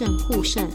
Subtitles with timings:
[0.00, 0.66] 肾护肾，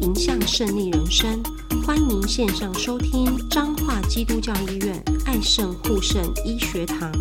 [0.00, 1.38] 迎向胜利人生。
[1.86, 7.12] 欢迎线上收听彰化基督教医院爱肾护肾医学堂。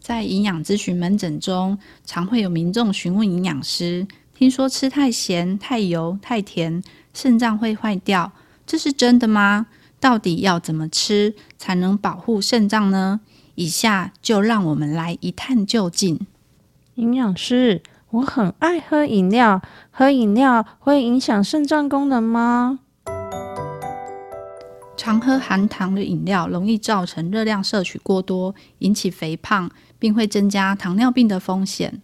[0.00, 6.82] 在营养咨询门诊中，常会有民众询问营养师：听说吃太咸、太油、太甜，
[7.12, 8.32] 肾脏会坏掉，
[8.66, 9.66] 这是真的吗？
[10.00, 13.20] 到底要怎么吃才能保护肾脏呢？
[13.54, 16.18] 以下就让我们来一探究竟。
[16.94, 22.78] 营养师，我很爱喝饮料，喝饮料会影响肾脏功能吗？
[24.96, 32.00] 常喝含糖的饮料容易造成热量摄取过多，引起肥胖，并会增加糖尿病的风险。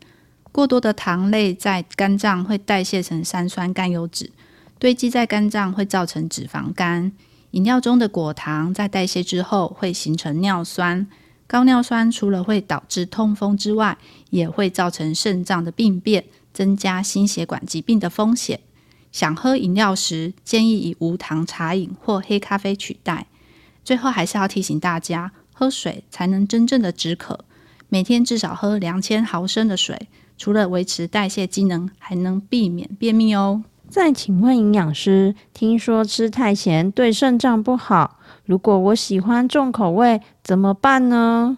[0.53, 4.31] 过多的糖类在肝脏会代谢成三酸甘油酯，
[4.79, 7.13] 堆积在肝脏会造成脂肪肝。
[7.53, 11.07] 饮料中的果糖在代谢之后会形成尿酸。
[11.47, 13.99] 高尿酸除了会导致痛风之外，
[14.31, 18.61] 也会造成肾脏的病变，增加心血管疾病的风险。
[19.13, 23.27] 想喝饮料时，建议以无糖茶饮或黑咖啡取代。
[23.85, 27.45] 最后还是要提醒大家，喝水才能真正的止渴，
[27.89, 30.09] 每天至少喝两千毫升的水，
[30.39, 33.63] 除了维持代谢机能，还能避免便秘哦。
[33.95, 38.19] 再请问营养师，听说吃太咸对肾脏不好。
[38.45, 41.57] 如果我喜欢重口味，怎么办呢？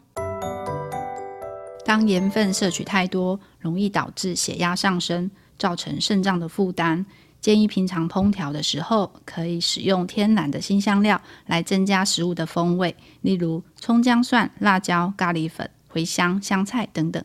[1.86, 7.06] 当盐分摄取太多，容易导致血压上升，造成肾脏的负担。
[7.40, 17.24] 建议平常烹调的时候，可以使用天然的新香料来增加食物的风味，例如葱、姜、蒜、辣椒、咖喱粉、茴香、香菜等等。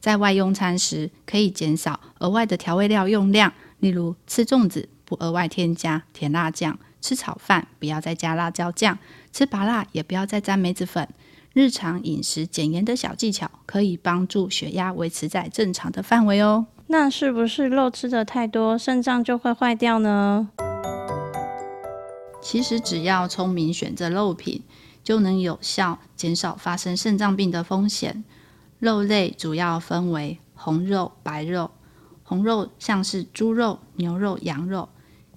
[0.00, 6.78] 在外用餐时，可以减少额外的调味料用量，例如吃粽子不额外添加甜辣酱。
[7.00, 8.98] 吃炒饭不要再加辣椒酱，
[9.32, 11.08] 吃拔辣也不要再沾梅子粉。
[11.54, 16.66] 日常饮食减盐的小技巧，可以帮助血压维持在正常的范围哦。
[16.88, 20.50] 那是不是肉吃的太多，肾脏就会坏掉呢？
[22.42, 24.62] 其实只要聪明选择肉品，
[25.04, 28.24] 就能有效减少发生肾脏病的风险。
[28.80, 31.70] 肉类主要分为红肉、白肉。
[32.28, 34.90] 红肉像是猪肉、牛肉、羊肉。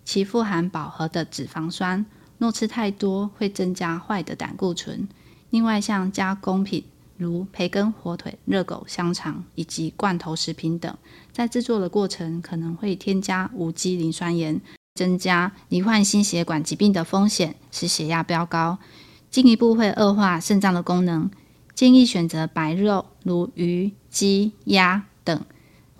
[0.03, 2.05] 其富含饱和的脂肪酸，
[2.37, 5.07] 若吃太多会增加坏的胆固醇。
[5.51, 6.83] 另外，像加工品
[7.15, 10.93] 如培根、火腿、热狗、香肠以及罐头食品等，
[11.31, 14.59] 在制作的过程可能会添加无机磷酸盐，
[14.95, 18.79] 增加罹患心血管疾病的风险，使血压飙高，
[19.29, 21.31] 进一步会恶化肾脏的功能。
[21.73, 25.45] 建议选择白肉，如鱼、鸡、鸭等，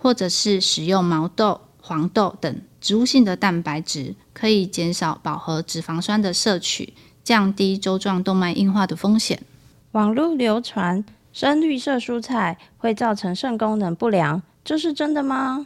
[0.02, 2.62] 或者是使用毛豆、黄豆等。
[2.80, 9.44] 植物性的蛋白质可以减少饱和脂肪酸的摄取，降低周状动脉硬化的风险。
[9.92, 15.64] 网络流传深绿色蔬菜会造成肾功能不良，这是真的吗？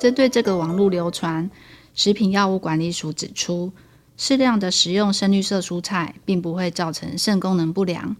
[0.00, 1.50] 针对这个网络流传，
[1.92, 3.72] 食品药物管理署指出，
[4.16, 8.14] 适量的食用深绿色蔬菜并不会造成肾功能不良，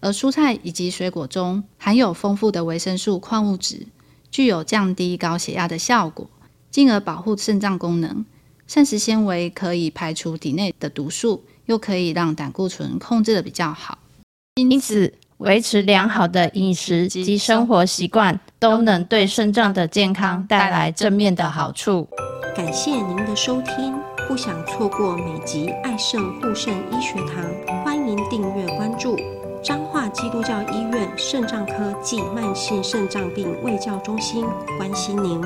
[0.00, 3.86] 而蔬菜以及水果中含有丰富的维生素、矿物质，
[4.30, 6.28] 具有降低高血压的效果。
[6.70, 8.24] 进而保护肾脏功能，
[8.66, 13.98] 膳食纤维可以排除体内的毒素，又可以让胆固醇控制得比较好。
[14.54, 22.08] 因此，维持良好的饮食及生活习惯，都能对肾脏的健康带来正面的好处。
[22.54, 23.94] 感谢您的收听，
[24.28, 29.16] 不想错过每集爱肾护肾医学堂，欢迎订阅关注
[30.20, 34.44] 基督教医院肾脏科暨慢性肾脏病卫教中心，
[34.76, 35.40] 关心您。